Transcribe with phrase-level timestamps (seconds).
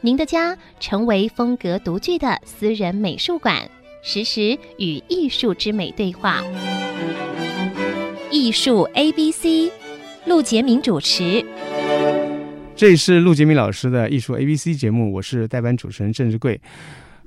[0.00, 3.68] 您的家成为风格独具的私人美术馆，
[4.00, 6.40] 实时与艺术之美对话。
[8.30, 9.72] 艺术 A B C，
[10.24, 11.44] 陆杰明主持。
[12.76, 16.60] 这里是陆杰明老师的艺术 A B C 节目，我是代班主持人郑志贵。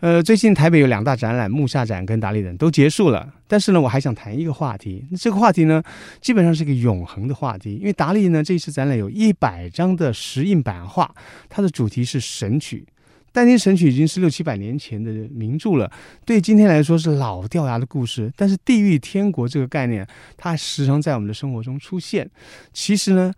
[0.02, 3.32] 呃，最近台北有两大展览，木下展跟达利展都结束了。
[3.48, 5.06] 但是呢，我还想谈一个话题。
[5.16, 5.82] 这个话题呢，
[6.20, 7.76] 基本上是一个永恒的话题。
[7.76, 11.14] 因为达利呢，这一次展览有一百张的石印版画，
[11.48, 12.84] 它的主题是《神曲》。
[13.32, 15.92] 但丁《神曲》已经是六七百年前的名著了，
[16.26, 18.34] 对今天来说是老掉牙的故事。
[18.36, 22.28] 但是地狱天国这个概念，它时常在我们的生活中出现。
[22.74, 23.32] 其实呢，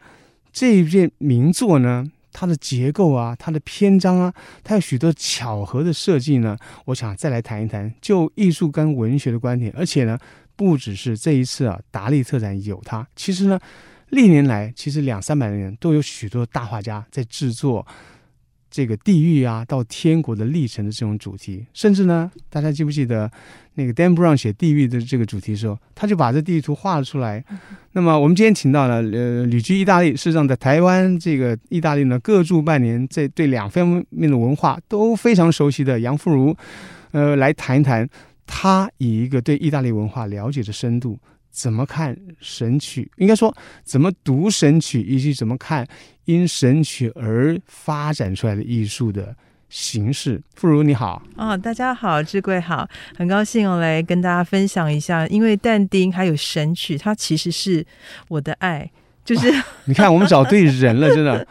[0.54, 2.10] 这一件名作呢。
[2.34, 6.58] 它的结构啊，它的篇章啊，它有许多巧合的设计呢。
[6.86, 9.72] 我想再来谈一谈，就艺术跟文学的观点。
[9.78, 10.18] 而且呢，
[10.56, 13.08] 不只是这一次啊，达利特展有它。
[13.16, 13.60] 其实呢，
[14.10, 17.86] 历年来其实两三百年都有许多大画家在制作。
[18.74, 23.32] 这个地狱啊，到天国的历程的这种主题，甚至呢，大家记不记得
[23.76, 27.46] 那个 Dan Brown 写地狱的这个主题的时候，他就把这地图画了出来。
[27.92, 36.58] 那么我们今天请到了呃旅居意大利，事实上在台湾这个意大利呢各住半年，这对两方面的文化都非常熟悉的杨馥如，
[37.12, 38.10] 呃，来谈一谈
[38.48, 41.20] 他以一个对意大利文化了解的深度。
[41.54, 43.10] 怎么看神曲？
[43.18, 45.88] 应该说怎么读神曲，以及怎么看
[46.26, 49.36] 因神曲而发展出来的艺术的
[49.70, 50.42] 形式。
[50.56, 55.28] 傅如你好啊、哦，大家好，志贵好，很高兴我来跟大家分享一下。
[55.28, 57.86] 因为但丁还有神曲，它其实是
[58.30, 58.90] 我的爱，
[59.24, 59.54] 就是
[59.86, 61.48] 你看我们找对人了，真的。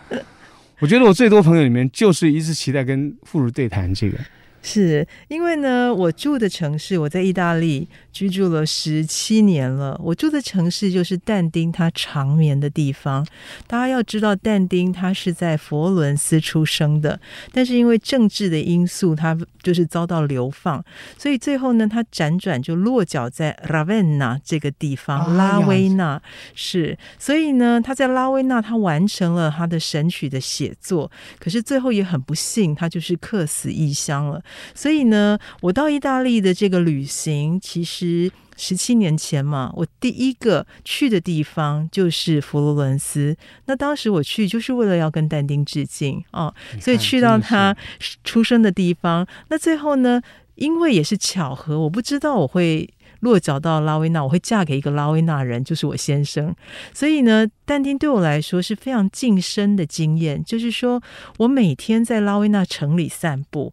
[0.81, 4.19] 我觉得我最多朋友里面就是一直期待跟傅如对谈这个。
[4.63, 10.01] 是因为呢，我住的城市，我在意大利居住了十七年了。
[10.03, 13.27] 我住的城市就是但丁他长眠的地方。
[13.67, 17.21] 大家要知道，但丁他是在佛罗伦斯出生的，
[17.53, 20.85] 但是因为政治的因素，他就是遭到流放，
[21.19, 25.37] 所以最后呢，他辗转就落脚在拉维纳这个地方。
[25.37, 26.23] 拉维纳
[26.55, 34.43] 是，所以呢，他在拉维纳他完成了他的神曲的写作，可是最后也很不幸，他就是客死异乡了。
[34.75, 43.37] 所以呢，我到意大利的这个旅行，其实十七年前嘛，我第一个去的地方就是佛罗伦斯。
[43.67, 47.77] 那当时我去就是为了要跟但丁致敬啊，所以去到他
[48.25, 49.27] 出生的地方。
[49.49, 50.21] 那最后呢，
[50.55, 52.89] 因为也是巧合，我不知道我会
[53.21, 56.55] 落脚到拉维纳，我会嫁给一个拉维纳人，就是我先生。
[56.93, 61.03] 所以呢，但丁对我来说是非常近身的经验，就是说
[61.39, 63.73] 我每天在拉维纳城里散步。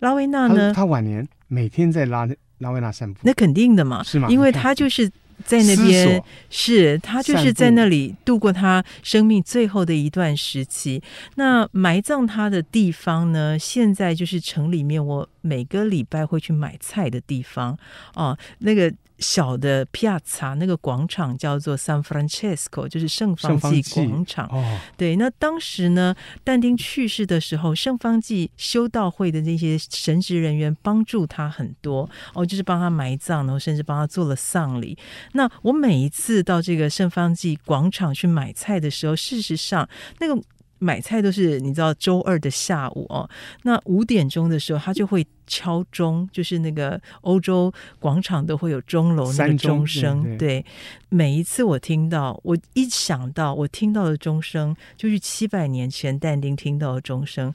[0.00, 0.72] 拉维纳呢？
[0.72, 2.28] 他，他晚年每天在拉
[2.58, 4.28] 拉维纳散步，那肯定的嘛，是吗？
[4.28, 5.10] 因为他就是
[5.44, 11.02] 在那边，是他就是在那里度过他生命最后的一段时期。
[11.36, 13.58] 那埋葬他的地方呢？
[13.58, 17.78] 现在就是城里面，我每个礼拜会去买菜的地方
[18.14, 18.92] 哦，那个。
[19.18, 24.46] 小的 Piazza 那个广场叫做 San Francesco，就是圣方济广场。
[24.46, 26.14] 哦，对，那当时呢，
[26.44, 34.96] 但丁去世的时候，圣方济修道会的那些神职人员帮助他很多哦，就是帮他埋葬，然后甚至帮他做了丧礼。
[35.32, 40.42] 那我每一次到这个圣方济广场去买菜的时候，事实上那个。
[40.78, 43.28] 买菜都是你知道周二的下午哦，
[43.62, 50.22] 那五点钟的时候他就会敲钟，就是那个欧洲广场都会有钟楼那个钟声。
[50.22, 50.66] 对，对，
[51.08, 57.52] 每一次我听到，我一想到我听到的钟声，就是七百年前但丁听到的钟声，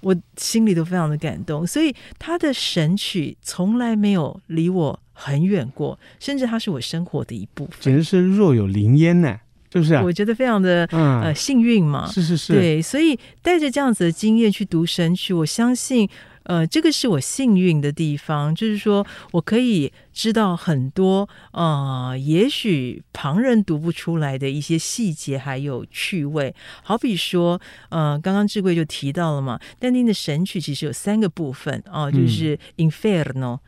[0.00, 1.66] 我心里都非常的感动。
[1.66, 9.40] 所以他的神曲从来没有离我很远过，甚至他是我生活的一部分，简直是若有灵烟呢。
[9.76, 10.02] 是不是、啊？
[10.02, 16.08] 我觉得非常的、嗯、呃幸运嘛，是是是，对，所以带着这样子的经验去读神曲，我相信。
[16.46, 26.54] 呃，这个是我幸运的地方，就是说我可以知道很多呃，也许旁人读不出来的一些细节还有趣味。
[26.82, 27.60] 好比说，
[27.90, 33.58] 呃，刚刚志贵就提到了嘛，但丁的神曲其实有三个部分啊、呃，就是 Inferno，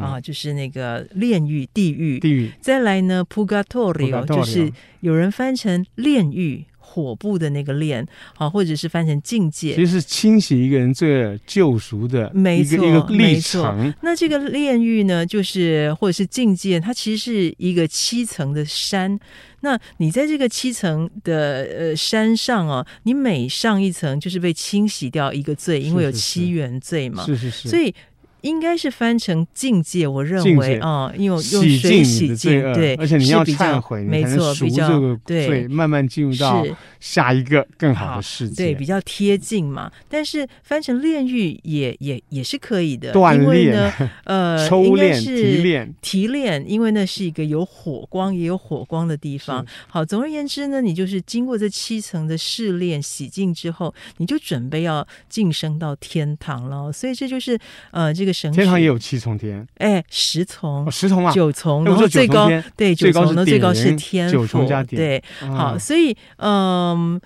[0.00, 2.18] 啊、呃，就是那个炼狱、地狱。
[2.18, 2.50] 地狱。
[2.60, 6.64] 再来呢，Purgatorio，就是有人翻成炼狱。
[6.92, 8.04] 火部的那个炼，
[8.34, 13.94] 好，或者是翻成境界，其实是清洗一个人最救赎的一个一个历程。
[14.02, 19.18] 那这个炼狱呢，就是或者是境界，它其实是一个七层的山。
[19.60, 27.94] 那你在这个七层的呃山上啊，你每上一层就是被清洗掉一个罪，因为有七原罪嘛，是是是，所以。
[28.42, 36.66] 应该是翻成境界，我认为啊，用用水洗净，对，而且你要忏悔，没错，比较对，慢慢进入到
[36.98, 39.90] 下一个更好的世界，对，比较贴近嘛。
[40.08, 43.92] 但是翻成炼狱也也也是可以的，锻炼呢，
[44.24, 49.64] 呃， 抽炼、提炼、提炼，因为那是一个有火光也有火光的地方。
[49.86, 56.90] 好，总而言之呢，你就是经过这七层的试炼洗净之后，你就准备要晋升到天堂了。
[56.90, 57.58] 所以这就是
[57.90, 58.29] 呃这个。
[58.32, 67.20] 天堂也有七重天，哎，十重，哦、十重啊，九重，然后最高对九重的，最高是天，九重加点，对，嗯、好，所以嗯，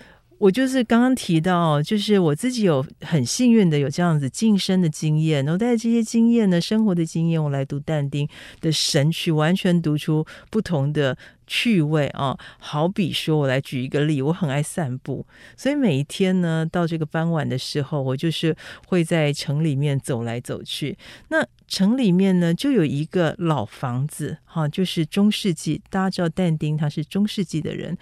[0.45, 8.29] 我就是刚刚提到，就是我自己有很幸运的有这样子晋升的经验，然后带着这些经验呢，生活的经验，我来读但丁
[8.61, 11.17] 的神曲，完全读出不同的。
[11.47, 15.23] 趣味啊，好比说，我来举一个例，我很爱散步，
[15.55, 18.55] 所以每一天呢，到这个傍晚的时候，我就是
[18.87, 20.97] 会在城里面走来走去。
[21.29, 27.95] 那城里面呢，就有一个老房子，哈，就是中世纪，大家知道但丁他是中世纪的人。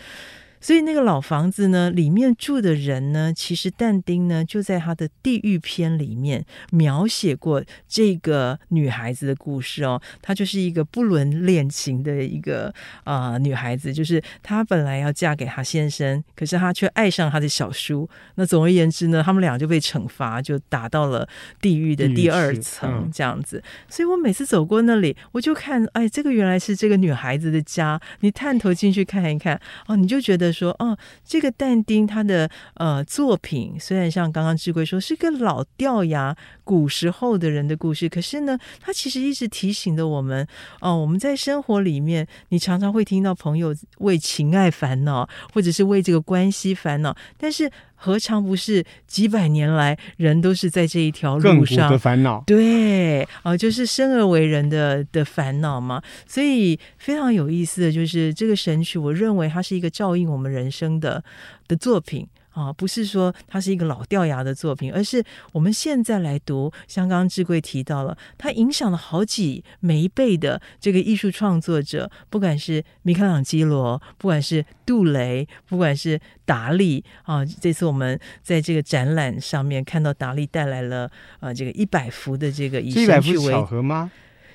[0.63, 10.01] 所以那个老房子呢，里面住的人呢，其实但丁呢就在他的《地狱篇》里面描写过这个女孩子的故事哦。
[10.21, 12.73] 她就是一个不伦恋情的一个
[13.03, 18.09] 啊、呃、女孩子，就是她本来要嫁给她先生，可是她却爱上她的小叔。
[18.35, 21.27] 那总而言之呢，他们俩就被惩罚，就打到了
[21.59, 23.61] 地狱的第二层这样子。
[23.89, 27.99] 所以我每次走过那里，我就看，哎，这个原来是这个女孩子的家。
[28.21, 30.52] 你探头进去看一看，哦，你就觉得。
[30.53, 30.95] 说哦，
[31.25, 40.47] 这个但丁他的呃作品，虽然像刚刚志贵说是个老掉牙、古时候的人的故事，可是呢，他其实一直提醒着我们
[40.79, 47.69] 哦，我们在生活里面，你常常会听到朋友为情爱烦恼，或者是为这个关系烦恼，但是。
[48.03, 52.43] 何尝不是几百年来人都是在这一条路上的烦恼？
[52.45, 56.01] 对啊、呃，就是生而为人的的烦恼嘛。
[56.27, 61.23] 所以非常有意思的就是这个神曲，我认为它是一个照应我们人生的
[61.69, 62.27] 的作品。
[62.53, 77.43] 啊，不是说它是一个老掉牙的作品，而是我们现在来读，像刚刚志贵提到了，它影响了好几每一辈的这个艺术创作者，不管是米开朗基罗，不管是杜雷，不管是达利啊。
[77.45, 81.09] 这次我们在这个展览上面看到达利带来了
[81.39, 84.11] 呃这个一百幅的这个以神曲为巧合吗？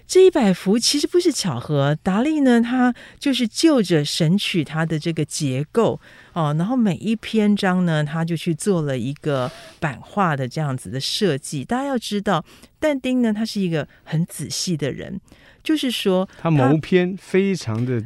[0.08, 6.00] 这一百幅其实不是巧合，达利呢，他就是就着神曲它的这个结构
[6.32, 11.62] 哦，然后每一篇章呢，他就去做了一个版画的这样子的设计。
[11.62, 12.43] 大家要知道，
[12.81, 15.20] 但丁呢，他是一个很仔细的人，
[15.62, 18.02] 就是说他谋篇非常的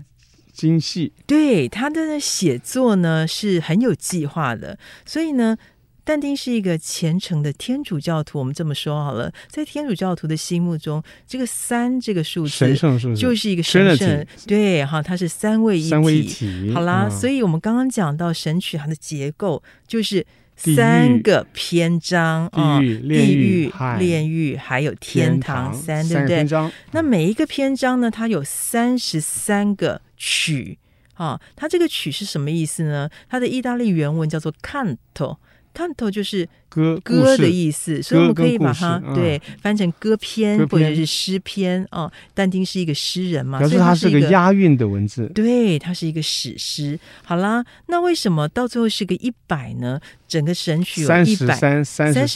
[0.52, 4.76] 精细，对他的写作呢是很有计划的，
[5.06, 5.56] 所以呢。
[6.04, 12.74] 但丁是一个虔诚的天主教徒，我们这么说好了，在天主教徒的心目中，这个三这个数字
[13.16, 15.88] 就是一个神圣，对哈，它是三位一体。
[15.90, 16.72] 三位一体。
[16.74, 20.26] 好啦，嗯、所以我们刚刚讲到神曲它的结构就是
[20.56, 26.72] 三个篇章啊，地狱、炼狱还有天堂三，对不对？
[26.90, 30.78] 那每一个篇章呢，它有三十三个曲
[31.14, 33.08] 啊，它这个曲是什么意思呢？
[33.28, 35.36] 它的意大利原文叫做 canto。
[35.72, 42.10] 看头就是歌歌的意思，所以我们可以把它对翻成歌篇或者是诗篇哦。
[42.32, 46.98] 但丁是一个诗人嘛，所以它是一个押韵的文字，对，它是一个史诗。
[47.22, 50.00] 好啦，那为什么到最后是个一百呢？
[50.26, 52.26] 整个神曲有一百三十三、三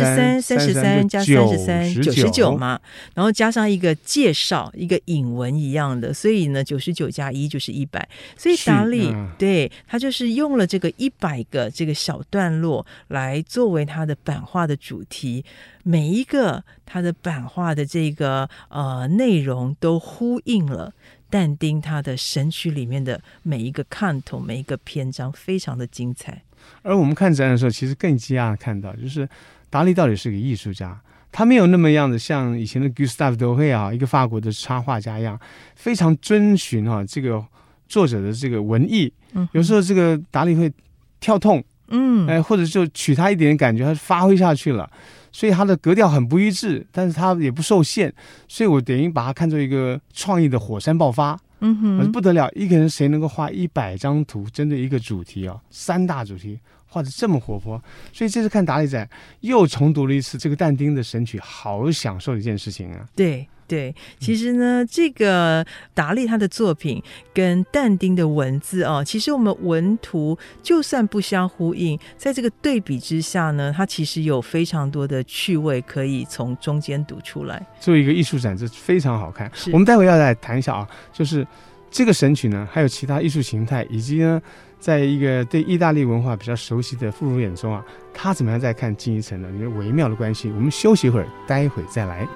[0.60, 2.78] 十三加三十三，九十九嘛，
[3.14, 8.06] 然后加上一个介绍，一个引文一样的，所以呢，九十九加一就是一百。
[8.36, 15.44] 所以达利对他就是用了这个一百个这个小段落来作为他的版画的主题，
[15.84, 20.92] 每一个他的版画的这个呃内容都呼应了
[21.30, 26.42] 但丁他的神曲里面的每一个 canto，每一个篇章，非常的精彩。
[26.82, 29.28] 而我们看展览的时候，其实更惊讶的看到，就是
[29.70, 35.38] 达利到底是个艺术家，他没有那么样的像以前的 Gustave Doré 啊，一个法国的插画家一样，
[35.76, 37.44] 非常遵循哈、啊、这个
[37.86, 39.12] 作者的这个文艺。
[39.34, 40.72] 嗯，有时候这个达利会
[41.20, 44.90] 跳痛，嗯，哎，或者就取他一点点感觉，他发挥下去了，
[45.30, 48.12] 所以他的格调很不一致，但是他也不受限，
[48.48, 51.38] 所以我等于把他看作一个创意的火山爆发。
[51.60, 59.08] 嗯哼，不得了，一个人谁能够画一百张图，针对一个主题啊，三大主题画的这么活泼，所以这次看达利展
[59.40, 63.06] 又重读了一次这个但丁的《神曲》，好享受的一件事情啊。
[63.16, 63.46] 对。
[63.66, 67.02] 对，其实呢，嗯、这个达利他的作品
[67.34, 77.66] 跟但丁的文字啊，其实我们文图就算不相呼应，在这个对比之下呢，它其实有非常多的趣味可以从中间读出来。
[77.80, 79.50] 作为一个艺术展，这非常好看。
[79.72, 81.46] 我们待会要来谈一下啊，就是
[81.90, 84.40] 这个神曲呢，还有其他艺术形态，以及呢，
[84.78, 89.48] 在一个对意大利文化比较熟悉的副乳眼中啊，他怎么样在看近一层呢？
[89.54, 90.50] 因为微妙的关系。
[90.50, 92.26] 我们休息一会儿，待会再来。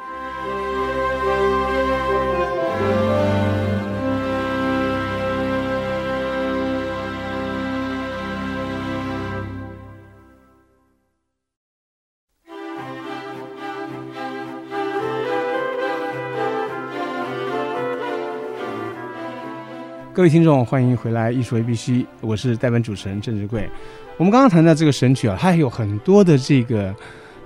[20.12, 23.66] 各位听众，欢迎回来《艺术 A B C》，我是代班主持人郑志贵。
[24.18, 26.94] 我们刚刚谈到这个神曲啊，它有很多的这个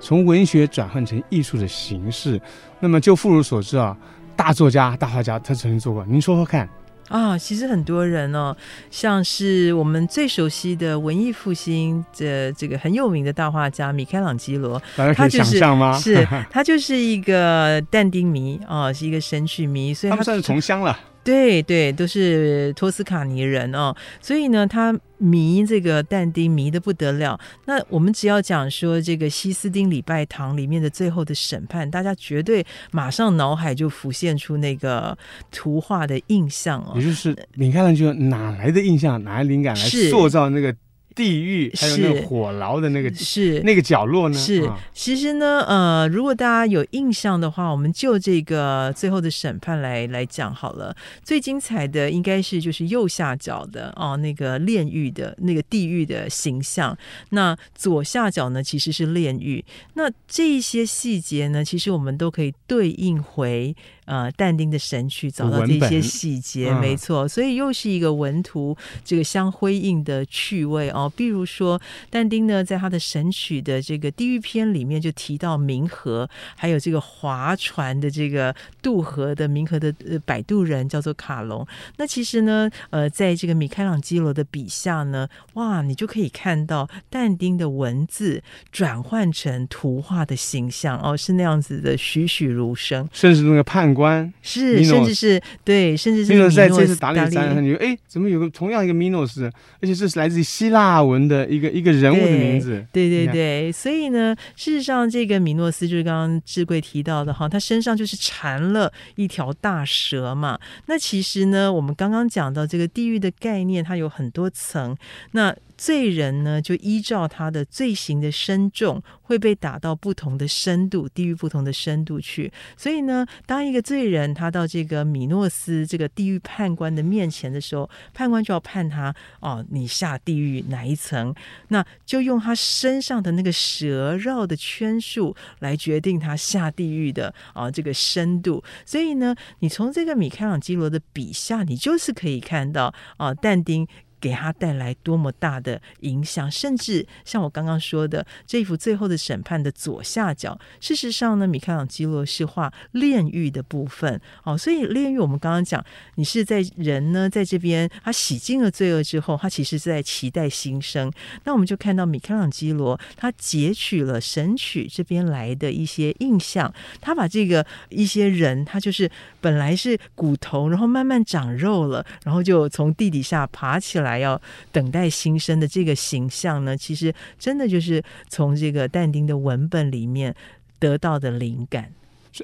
[0.01, 2.41] 从文学转换成艺术的形式。
[2.81, 3.95] 那么就妇孺所知啊，
[4.35, 6.67] 大作家、大画家他曾经做过，您说说看
[7.07, 7.37] 啊。
[7.37, 8.55] 其实很多人哦，
[8.91, 14.81] 像是我们最熟悉的文艺复兴的这个很有名的大画家米开朗基罗，
[15.15, 15.59] 他就是？
[15.99, 20.97] 是他就是一个但丁迷啊，是一个神曲迷，所以他，他们算是同乡了。
[21.25, 27.37] 对对，都是托斯卡尼人哦，所以呢，他迷这个但丁迷的不得了。
[27.65, 35.17] 那我们只要讲说这个西斯丁礼拜堂里面的最后的审判，大家绝对马上脑海就浮现出那个
[35.51, 36.93] 图画的印象哦。
[36.95, 40.73] 也就是你看上去哪来的印象，哪来灵感来塑造那个？
[41.15, 44.37] 地狱还有那个火牢的那个是那个角落呢？
[44.37, 50.93] 是，其实呢，呃，如果大家有印象的话，我们就这个最后的审判来来讲好了。
[51.23, 56.95] 最精彩的应该是就是右下角的哦，那个炼狱的那个地狱的形象。
[57.29, 59.63] 那左下角呢，其实是炼狱。
[59.93, 63.73] 那这一些细节呢，其实我们都可以对应回。
[64.05, 71.11] 呃，但丁的神曲找到这些细节，嗯、没错，所以又是一个文图这个相辉映的趣味哦。
[71.15, 71.81] 比如说，
[72.11, 81.65] 但丁呢，在他的神曲的这个地狱篇里面就提到冥河，还有这个划船的这个渡河的冥河的呃摆渡人叫做卡隆。
[81.97, 93.94] 那其实呢，呃，在这个米开朗基罗的笔下呢，哇，你就可以看到但丁的文字转换成图画的形象哦，是那样子的栩栩如生，甚至那个判。
[93.95, 102.85] 官是，甚至是对，甚至是米诺斯在这次达利展上，你说哎，怎么有个同样一个米诺斯，而且这是来自于希腊文的一个一个人物的名字？
[102.91, 110.59] 对对对，对，所以呢，事实上这个米诺斯就是刚刚志贵提到的哈，他身上就是缠了一条大蛇嘛。
[110.87, 114.95] 那其实呢，我们刚刚讲到这个地狱的概念，它有很多层。
[115.31, 122.51] 那罪人呢，就依照他的罪行的深重，会被打到不同的深度，地狱不同的深度去。
[122.77, 131.33] 所以呢，当一个罪人他到这个米诺斯这个地狱判官的面前的时候，判官就要判他哦，你下地狱哪一层？
[131.67, 138.63] 那就用他身上的那个蛇绕的圈数来决定他下地狱的啊这个深度。
[138.85, 143.87] 所以呢，你从这个米开朗基罗的笔下，你就是可以看到啊，但丁。
[144.19, 154.57] 给他带来多么大的影响，甚至像我刚刚说的这一幅《最后的审判》的左下角，事实上呢，米开朗基罗是画炼狱的部分哦。
[154.57, 155.83] 所以炼狱，我们刚刚讲，
[156.15, 161.11] 你是在人呢在这边，他洗净了罪恶之后，他其实是在期待新生。
[161.43, 174.04] 那我们就看到米开朗基罗，他截取了神曲这边来的一些印象，他把这个一些人，他就是本来是骨头，然后慢慢长肉了，然后就从地底下爬起来。
[174.07, 180.35] 还要等待新生的这个形象呢，其实真的就是从这个但丁的文本里面
[180.79, 181.91] 得到的灵感。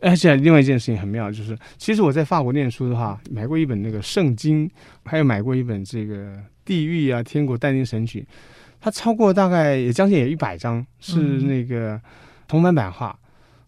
[0.01, 4.69] 而且另外一件事情很妙，就是其实我在法国念书的话，买过一本那个圣经，
[5.03, 8.25] 还有买过一本这个地狱啊、天国但丁神曲，
[8.79, 11.99] 它超过大概也将近有一百张，是那个
[12.47, 13.17] 铜版版画。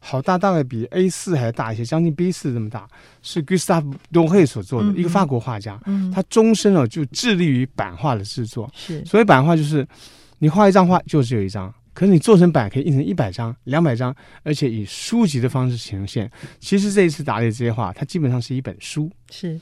[0.05, 2.85] 好大，大概比 A 四还大一些，将近 B 四这么大，
[3.21, 5.79] 是 Gustave Doré 所做的、嗯、一个法国画家。
[5.85, 8.69] 嗯，他终身啊就致力于版画的制作。
[8.75, 9.87] 是，所以版画就是
[10.39, 16.29] 你画一张画就只有一张，可是你做成版可以印成一百张、两百张，而且以书籍的方式呈现。
[16.59, 19.09] 其实这一次达利这些画，它基本上是一本书。
[19.31, 19.57] 是，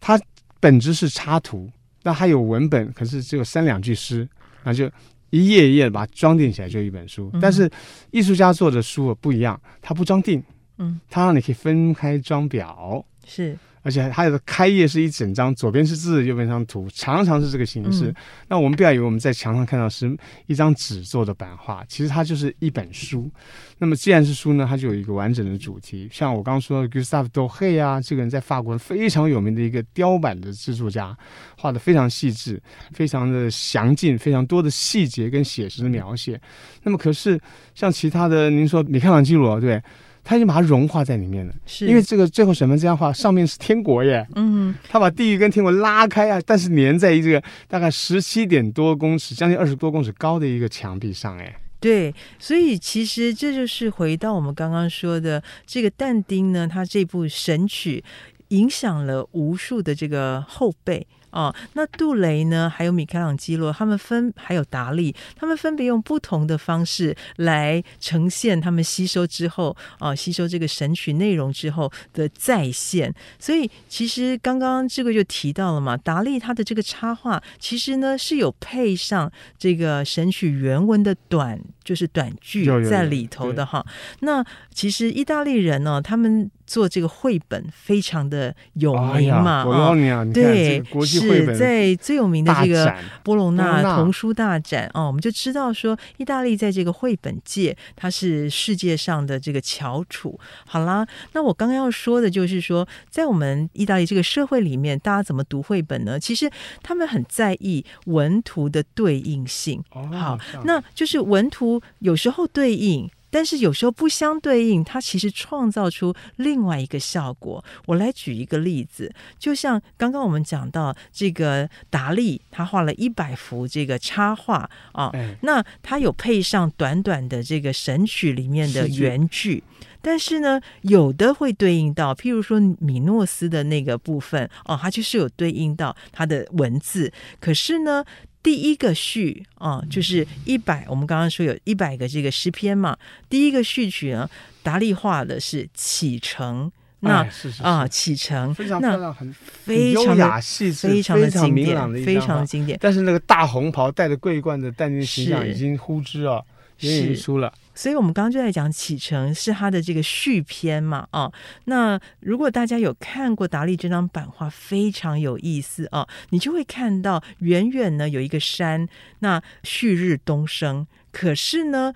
[0.00, 0.18] 它
[0.58, 1.70] 本质是插图，
[2.02, 4.26] 那还有文本，可是只有三两句诗，
[4.64, 4.90] 那就。
[5.36, 7.70] 一页一页的把它装订起来就一本书，嗯、但是
[8.10, 10.42] 艺术家做的书不一样，它不装订，
[10.78, 18.06] 嗯，它让你可以分开装裱，是，而且它的开页是一整张，左边是字，右边是张图，常常是这个形式。
[18.06, 18.14] 嗯、
[18.48, 20.12] 那我们不要以为我们在墙上看到是
[20.46, 23.30] 一张纸做的版画，其实它就是一本书。
[23.78, 26.08] 那么既然是书呢，它就有一个完整的主题。
[26.10, 31.16] 像我刚刚说的 Gustave Doré 啊，这个人在法国非常有名的一个雕版的制作家，
[31.56, 36.40] 画的非常细致，非常的详尽，非常多的细节跟写实的描写。
[36.82, 37.40] 那么可是
[37.72, 39.80] 像其他的，您说米开朗基罗，对？
[40.28, 41.86] 他已经把它融化在里面了，是。
[41.86, 58.02] 因为这个最后审判这样画上面是天国耶，嗯，他把地狱跟天国拉开啊，但是粘在这个大概十七点多公尺，将近二十多公尺高的一个墙壁上，哎，对，所以其实这就是回到我们刚刚说的这个但丁呢，他这部神曲
[58.48, 61.06] 影响了无数的这个后辈。
[61.36, 62.72] 哦，那杜雷呢？
[62.74, 73.14] 还有米开朗基罗，他们分还有达利，他们分别用不同的方式来呈现他们吸收之后，啊，吸收这个神曲内容之后的再现。
[73.38, 83.82] 所以其实刚刚这个就提到了嘛，达利他的这个插画其实呢是有配上这个神曲原文的短，就是短句在里头的哈。
[84.20, 86.50] 那其实意大利人呢，他们。
[86.66, 100.36] 做这个绘本非常的有名嘛，啊、哦，对，是在最有名的这个波隆纳童书大展啊、哦，我们就知道说，意大利在这个绘本界，它是世界上的这个翘楚。
[100.66, 106.18] 好啦，那我刚刚要说的就是说，在我们意大利这个社会里面，大家怎么读绘本呢？
[106.18, 106.50] 其实
[106.82, 109.80] 他们很在意文图的对应性。
[109.92, 113.10] 哦、好，那就是文图有时候对应。
[113.28, 117.62] 但是有时候不相对应，它其实创造出另外一个效果。
[117.84, 129.62] 我来举一个例子，就像刚刚我们讲到这个达利，他画了一百幅这个插画啊，嗯、那他有配上短短的这个神曲里面的原句，
[130.00, 138.02] 但是呢，有的会对应到，譬如说米诺斯的那个部分哦，它就是有对应到它的文字，可是呢。
[138.46, 140.86] 第一个序啊，就是一百。
[140.88, 142.96] 我们刚刚说有一百个这个诗篇嘛。
[143.28, 144.30] 第一个序曲呢，
[144.62, 146.70] 达利画的是启程。
[147.00, 147.26] 那、
[147.60, 152.78] 啊，启程非常漂亮，很非常优雅细致，非常的经典，非常的经典。
[152.80, 156.40] 但是那个大红袍戴着桂冠的淡定形象已经呼之啊，
[156.78, 157.52] 是远远出了。
[157.76, 161.30] 所以，我们刚刚就在讲启程是他的这个续篇嘛，啊，
[161.66, 171.92] 那如果大家有看过达利这张版画，非常有意思啊，你就会看到远远呢有一个山，那旭日东升，可是呢。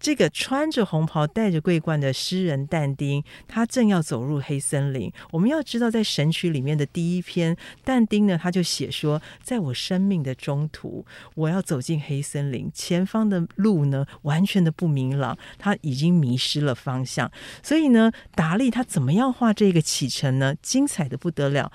[0.00, 5.10] 这个穿着红袍、戴着桂冠的诗人但丁，他正要走入黑森林。
[5.30, 17.32] 我们要知道，在神曲里面的第一篇，但丁呢，他就写说，在我生命的中途，我要走进黑森林，前方的路呢，完全的不明朗，他已经迷失了方向。
[17.62, 20.54] 所以呢，达利他怎么样画这个启程呢？
[20.60, 21.72] 精彩的不得了。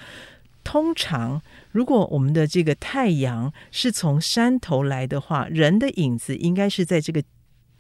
[0.64, 7.24] 通常，如果我们的这个太阳是从山头来的话，人的影子应该是在这个。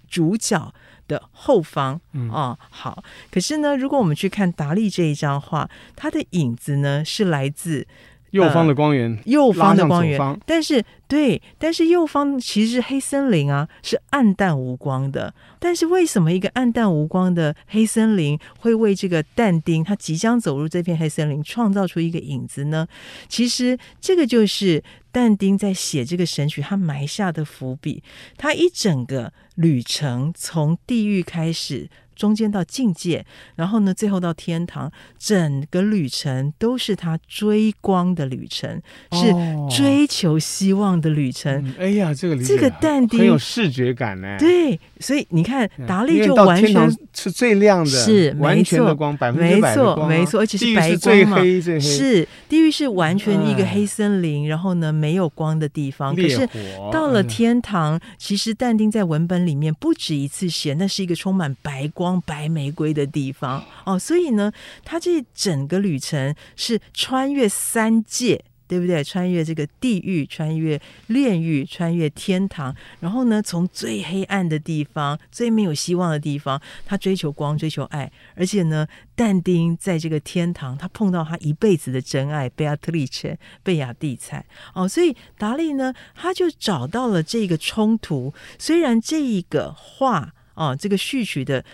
[0.10, 0.74] 主角
[1.08, 3.04] 的后方啊、嗯哦，好。
[3.32, 7.88] 可是呢，如果我们去看达利这一张画，它的影子呢是来自
[8.32, 10.39] 右方的光源，右方的光源。
[10.45, 15.34] 但是，对，但是右方其实是黑森林啊，是暗淡无光的。
[15.58, 22.88] 但是为什么一个暗淡无光的黑森林会为这个但丁他即将走入这片黑森林创造出一个影子呢？
[23.28, 24.84] 其实这个就是。
[25.12, 28.04] 但丁在写这个神曲，他埋下的伏笔，
[28.38, 31.89] 他一整个旅程从地狱开始。
[32.19, 41.65] 中间到境界，然后呢，最后到天堂，整个旅程都是他追光的旅程，哦、是追求希望的旅程。
[41.65, 44.36] 嗯、哎呀，这个这个但丁很有视觉感呢。
[44.38, 51.38] 对，所以你看达利就完全是最亮的，是完全的光，百分之百的光，没错，没错，而且是白光嘛。
[51.79, 56.13] 是地狱是完全一个黑森林，哎、然后呢没有光的地方。
[56.13, 56.45] 可是
[56.91, 62.09] 到了天堂，嗯、其实但丁在文本里面不止一次写，那是一个充满白光。
[62.22, 64.50] 白玫瑰的地方哦，所以呢，
[64.86, 69.04] 他这整个旅程是穿越三界，对不对？
[69.04, 84.45] 穿越这个地狱，穿越炼狱，穿越天堂，然后呢，从最黑暗的地方、最没有希望的地方，他追求光，追求爱，而且呢，但丁在这个天堂，他碰到他一辈子的真爱贝亚特丽切贝亚蒂采
[84.76, 88.32] 哦，所以达利呢，他就找到了这个冲突。
[88.60, 91.65] 虽然这一个画哦，这个序曲的。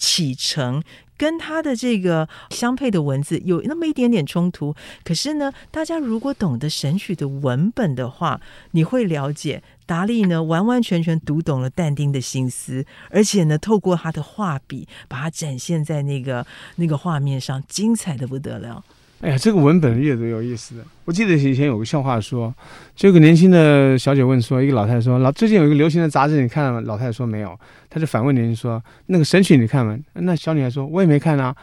[0.00, 0.82] 启程
[1.18, 18.82] 跟他的这个相配的文字有那么一点点冲突，可是呢，大家如果懂得神曲的文本的话，你会了解达利呢完完全全读懂了但丁的心思，而且呢，透过他的画笔把它展现在那个那个画面上，精彩的不得了。
[19.20, 20.84] 哎呀，这个文本阅读有意思的。
[21.04, 22.54] 我记得以前有个笑话说，
[22.94, 26.80] 就有个年轻的小姐问说，一个老太太说，老最近有一个流行的杂志，你看了吗？
[26.86, 27.58] 老太太说没有，
[27.90, 29.98] 她就反问年轻说，那个《神曲》你看吗？
[30.14, 31.54] 那小女孩说，我也没看啊。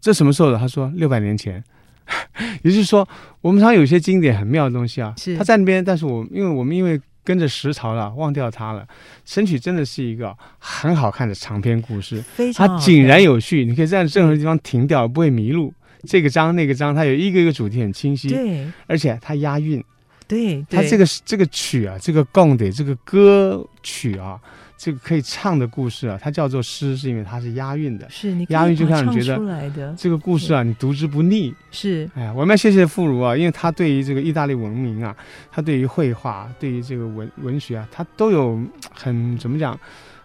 [0.00, 0.58] 这什么时候的？
[0.58, 1.62] 她说六百年前。
[2.62, 3.06] 也就是说，
[3.40, 8.82] 我们常有一些经典很妙的东西啊，是它在那边，但是我因为我们因为跟着时潮了，忘掉它了。
[9.24, 15.72] 《神曲》真的是一个很好看的长篇故事，非常它井然有序，你可以在任何地方停掉，不会迷路。
[16.06, 19.82] 这个章那个章，它有一个一个主题很清晰，对，而且它押韵，
[20.26, 24.40] 对，它这个这个曲啊，这个共的这个歌曲啊，
[24.76, 31.52] 这个可以唱的故事啊，它叫做诗，是因为它是押韵的，是你押韵就让你觉得这个故事啊，你读之不腻。
[31.70, 35.16] 是，哎呀，我们要谢谢馥如啊，因为他对于这个意大利文明啊，
[35.50, 38.60] 他对于绘画，对于这个文文学啊，他都有
[38.92, 39.78] 很怎么讲？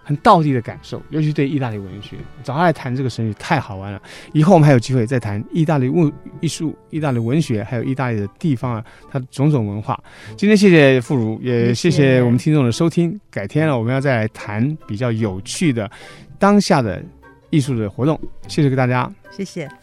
[0.03, 4.01] 很道地的感受，尤其对意大利文学，找他来谈这个神曲太好玩了。
[4.33, 6.11] 以后我们还有机会再谈意大利物
[6.41, 9.97] 艺术、意大利文学，还有意大利的地方啊，它的种种文化。
[10.35, 13.19] 今天谢谢馥如，也谢谢我们听众的收听。
[13.31, 15.89] 改天了，我们要再来谈比较有趣的
[16.37, 17.01] 当下的
[17.49, 18.19] 艺术的活动。
[18.47, 19.82] 谢谢大家，谢谢。